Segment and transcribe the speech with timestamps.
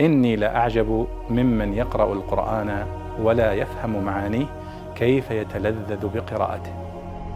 [0.00, 2.86] إني لأعجب ممن يقرأ القرآن
[3.20, 4.46] ولا يفهم معانيه
[4.96, 6.74] كيف يتلذذ بقراءته.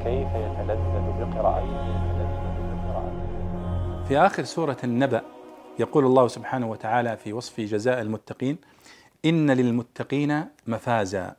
[0.04, 1.93] كيف يتلذذ بقراءته.
[4.09, 5.22] في آخر سورة النبأ
[5.79, 8.58] يقول الله سبحانه وتعالى في وصف جزاء المتقين
[9.24, 11.35] إن للمتقين مفازا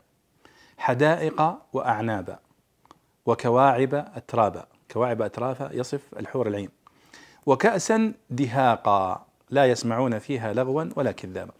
[0.78, 2.40] حدائق وأعنابا
[3.26, 4.66] وكواعب أترابا.
[4.92, 6.70] كواعب أترافا يصف الحور العين.
[7.46, 11.52] وكأسا دهاقا لا يسمعون فيها لغوا ولا كذابا.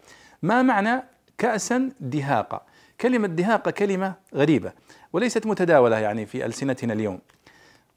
[0.42, 1.02] ما معنى
[1.38, 2.62] كأسا دهاقا
[3.00, 4.72] كلمة دهاقة كلمة غريبة
[5.12, 7.20] وليست متداولة يعني في ألسنتنا اليوم.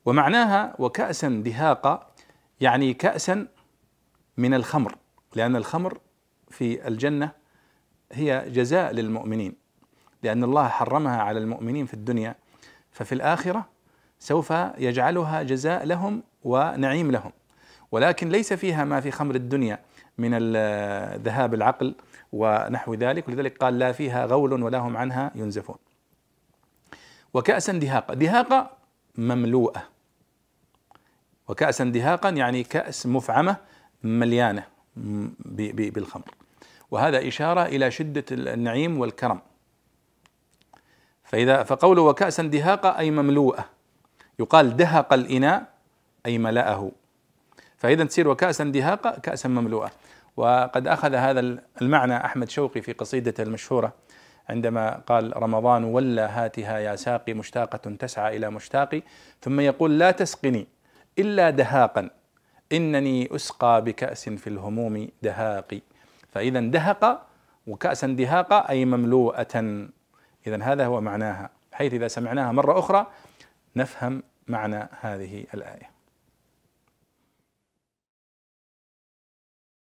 [0.05, 2.07] ومعناها وكأسا دهاقا
[2.61, 3.47] يعني كأسا
[4.37, 4.95] من الخمر
[5.35, 5.97] لأن الخمر
[6.49, 7.31] في الجنة
[8.11, 9.53] هي جزاء للمؤمنين
[10.23, 12.35] لأن الله حرمها على المؤمنين في الدنيا.
[12.91, 13.65] ففي الآخرة
[14.19, 17.31] سوف يجعلها جزاء لهم ونعيم لهم.
[17.91, 19.79] ولكن ليس فيها ما في خمر الدنيا.
[20.17, 20.31] من
[21.23, 21.95] ذهاب العقل
[22.33, 25.75] ونحو ذلك ولذلك قال لا فيها غول ولا هم عنها ينزفون.
[27.33, 28.77] وكأسا دهاقا دهاقا
[29.17, 29.83] مملوءة.
[31.47, 33.57] وكأسا دهاقا يعني كأس مفعمة
[34.03, 34.63] مليانة
[35.55, 36.31] بالخمر.
[36.91, 39.39] وهذا إشارة إلى شدة النعيم والكرم.
[41.23, 43.65] فإذا فقوله وكأسا دهاقا أي مملوءة
[44.39, 45.73] يقال دهق الإناء
[46.25, 46.91] أي ملأه.
[47.77, 49.91] فإذا تصير وكأسا دهاقا كأسا مملوءة.
[50.37, 53.93] وقد أخذ هذا المعنى أحمد شوقي في قصيدته المشهورة
[54.49, 59.01] عندما قال رمضان ولا هاتها يا ساقي مشتاقة تسعى إلى مشتاقي
[59.41, 60.67] ثم يقول لا تسقني
[61.19, 62.09] إلا دهاقا
[62.71, 65.81] إنني أسقى بكأس في الهموم دهاقي
[66.31, 67.27] فإذا دهق
[67.67, 69.87] وكأسا دهاقا أي مملوءة.
[70.47, 73.07] إذا هذا هو معناها حيث إذا سمعناها مرة أخرى
[73.75, 75.96] نفهم معنى هذه الآية.